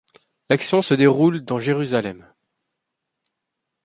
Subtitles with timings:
[0.49, 2.27] L'action se déroule dans Jérusalem.